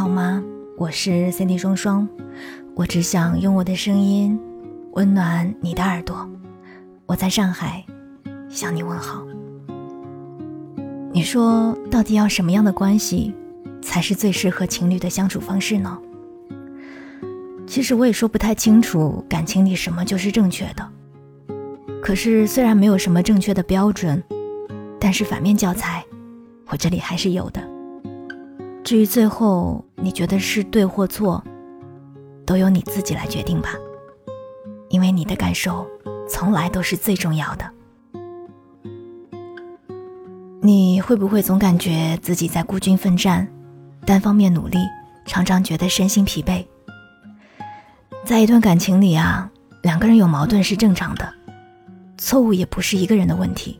[0.00, 0.42] 好吗？
[0.78, 2.08] 我是 Cindy 双双，
[2.74, 4.40] 我只想用我的声音
[4.92, 6.26] 温暖你的耳朵。
[7.04, 7.84] 我在上海
[8.48, 9.22] 向你问好。
[11.12, 13.34] 你说，到底要什么样的关系
[13.82, 15.98] 才是最适合情侣的相处方式呢？
[17.66, 20.88] 其实我也说不太清楚，感情里什么就是正确的。
[22.02, 24.24] 可是虽然没有什么正确的标准，
[24.98, 26.02] 但是反面教材，
[26.68, 27.60] 我这里还是有的。
[28.90, 31.40] 至于最后你觉得是对或错，
[32.44, 33.76] 都由你自己来决定吧，
[34.88, 35.86] 因为你的感受
[36.28, 37.70] 从来都是最重要的。
[40.60, 43.46] 你会不会总感觉自己在孤军奋战，
[44.04, 44.78] 单方面努力，
[45.24, 46.66] 常常觉得身心疲惫？
[48.24, 49.48] 在一段感情里啊，
[49.84, 51.32] 两个人有矛盾是正常的，
[52.18, 53.78] 错误也不是一个人的问题，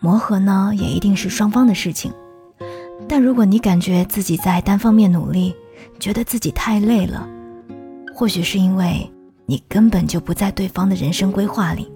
[0.00, 2.10] 磨合呢也一定是双方的事情。
[3.06, 5.54] 但如果你感觉自己在单方面努力，
[6.00, 7.28] 觉得自己太累了，
[8.14, 9.08] 或许是因为
[9.46, 11.90] 你根本就不在对方的人生规划里，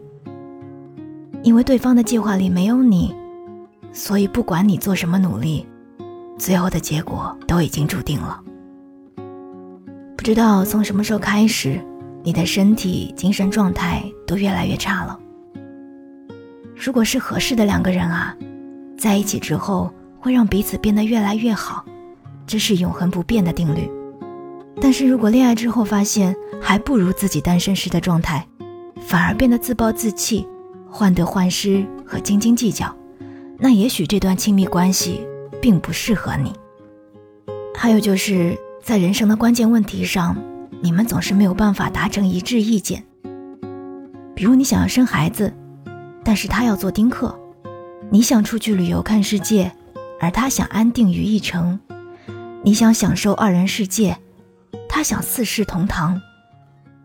[1.43, 3.15] 因为对方的计划里没有你，
[3.91, 5.67] 所以不管你做什么努力，
[6.39, 8.41] 最后的结果都已经注定了。
[10.17, 11.81] 不知道从什么时候开始，
[12.23, 15.19] 你的身体、精神状态都越来越差了。
[16.77, 18.37] 如果是合适的两个人啊，
[18.99, 19.91] 在一起之后。
[20.21, 21.85] 会让彼此变得越来越好，
[22.47, 23.91] 这是永恒不变的定律。
[24.81, 28.47] 但是如果恋爱之后发现还不如自己单身时的状态，
[29.01, 30.47] 反而变得自暴自弃、
[30.89, 32.95] 患得患失和斤斤计较，
[33.59, 35.27] 那也许这段亲密关系
[35.61, 36.53] 并不适合你。
[37.75, 40.37] 还有就是在人生的关键问题上，
[40.81, 43.05] 你们总是没有办法达成一致意见。
[44.35, 45.53] 比如你想要生孩子，
[46.23, 47.35] 但是他要做丁克；
[48.11, 49.73] 你想出去旅游看世界。
[50.21, 51.79] 而他想安定于一城，
[52.65, 54.17] 你想享受二人世界，
[54.89, 56.21] 他想四世同堂。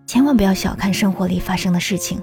[0.05, 2.21] 千万不要小看生活里发生的事情，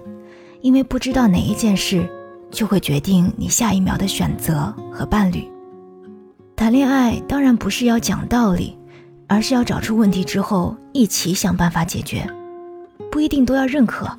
[0.61, 2.09] 因为不知道哪一件事，
[2.51, 5.51] 就会决定你下一秒的选择和伴侣。
[6.55, 8.77] 谈恋爱当然不是要讲道理，
[9.27, 12.29] 而是要找出问题之后一起想办法解决。
[13.11, 14.11] 不一定都要认可，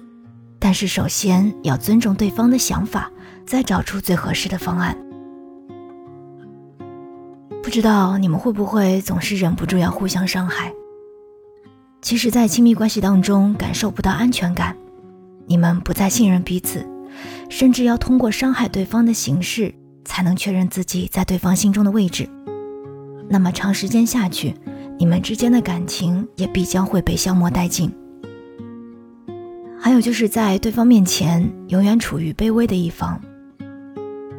[0.57, 3.11] 但是首先要尊重对方的想法，
[3.45, 4.97] 再找出最合适的方案。
[7.71, 10.73] 不知道你们会不会总是忍不住要互相伤害？
[12.01, 14.75] 其实，在亲密关系当中感受不到安全感，
[15.45, 16.85] 你们不再信任彼此，
[17.49, 19.73] 甚至要通过伤害对方的形式
[20.03, 22.27] 才能确认自己在对方心中的位置。
[23.29, 24.53] 那么长时间下去，
[24.99, 27.89] 你们之间的感情也必将会被消磨殆尽。
[29.79, 33.17] 还有就是在对方面前永远处于卑微的一方。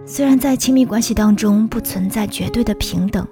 [0.05, 3.27] 虽然在亲密关系当中不存在绝对的平等，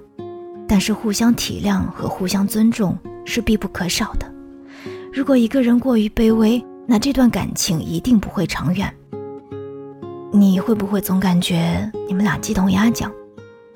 [0.68, 4.26] 但是互相体谅和互相尊重是必不可少的。
[5.12, 8.92] 如果一个人过于卑微，那这段感情一定不会长远。
[10.32, 13.12] 你会不会总感觉你们俩鸡同鸭讲，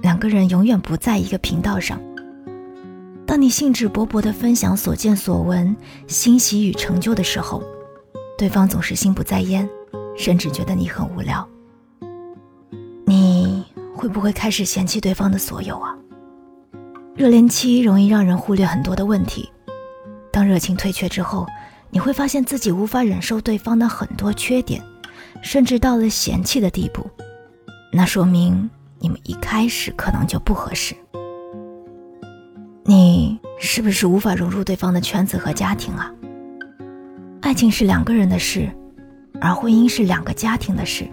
[0.00, 2.00] 两个人永远不在一个频道上？
[3.26, 7.60] 当你兴致勃勃地分享所见所闻、欣喜与成就的时候，
[8.38, 9.68] 对方总是心不在焉，
[10.16, 11.46] 甚至觉得你很无聊。
[14.04, 15.96] 会不会开始嫌弃对方的所有啊？
[17.16, 19.50] 热恋期容易让人忽略很多的问题，
[20.30, 21.46] 当热情退却之后，
[21.88, 24.84] 你会发现自己无法忍受对方的很多缺点，
[25.40, 27.08] 甚至到了嫌弃的地步，
[27.90, 30.94] 那说明你们一开始可能就不合适。
[32.84, 36.12] 你是不是无法融入对方的圈子和家庭啊？
[37.40, 38.70] 爱情是两个人的事，
[39.40, 41.08] 而婚姻是两个家庭的事。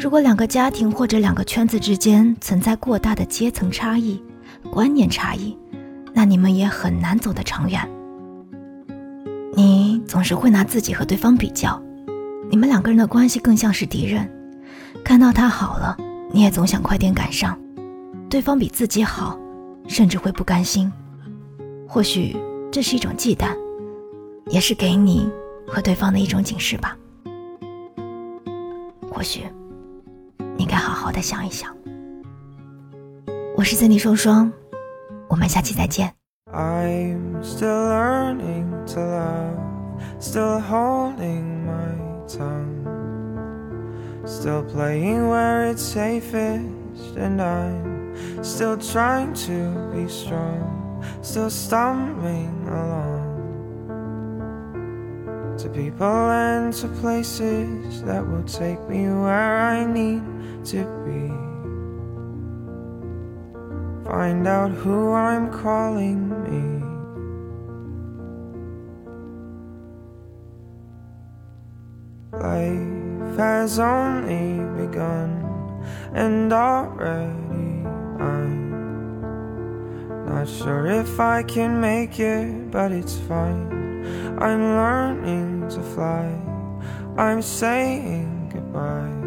[0.00, 4.18] 如果两个家庭或者两个圈子之间存在过大的阶层差异、
[4.72, 5.54] 观念差异，
[6.14, 7.86] 那你们也很难走得长远。
[9.54, 11.78] 你总是会拿自己和对方比较，
[12.50, 14.26] 你们两个人的关系更像是敌人。
[15.04, 15.94] 看到他好了，
[16.32, 17.54] 你也总想快点赶上；
[18.30, 19.38] 对方比自己好，
[19.86, 20.90] 甚至会不甘心。
[21.86, 22.34] 或许
[22.72, 23.54] 这是一种忌惮，
[24.46, 25.28] 也是给你
[25.66, 26.96] 和对方的一种警示吧。
[29.12, 29.42] 或许。
[30.60, 31.74] 应该好好的想一想。
[33.56, 34.52] 我是森迪双双，
[35.28, 36.12] 我们下期再见。
[36.52, 39.56] I'm still learning to love,
[40.20, 41.96] still holding my
[42.26, 42.84] tongue,
[44.26, 53.29] still playing where it's safest, and I'm still trying to be strong, still stumbling along
[55.60, 60.22] to people and to places that will take me where I need
[60.64, 61.28] to be.
[64.08, 66.80] Find out who I'm calling me.
[72.32, 75.44] Life has only begun,
[76.14, 77.84] and already
[78.18, 78.70] I'm
[80.24, 83.79] not sure if I can make it, but it's fine.
[84.38, 86.26] I'm learning to fly,
[87.16, 89.20] I'm saying goodbye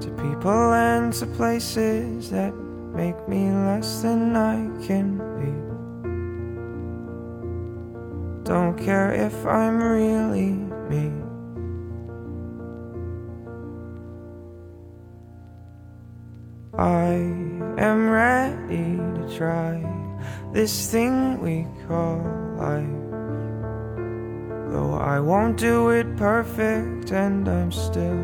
[0.00, 2.54] to people and to places that
[2.94, 5.52] make me less than I can be.
[8.44, 10.52] Don't care if I'm really
[10.90, 11.23] me.
[16.78, 17.12] I
[17.78, 19.80] am ready to try
[20.52, 22.18] this thing we call
[22.56, 22.84] life.
[24.72, 28.18] Though I won't do it perfect, and I'm still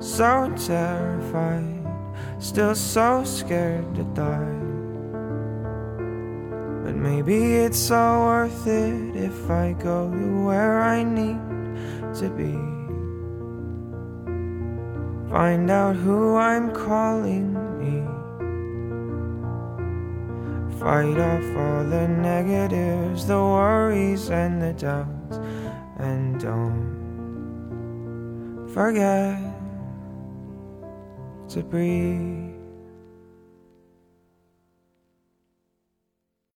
[0.00, 1.86] so terrified,
[2.40, 4.58] still so scared to die.
[6.84, 11.40] But maybe it's all worth it if I go to where I need
[12.16, 12.82] to be.
[15.32, 18.04] Find out who I'm calling me.
[20.78, 25.38] Fight off all the negatives, the worries, and the doubts.
[25.96, 26.98] And don't
[28.74, 29.38] forget
[31.48, 32.51] to breathe.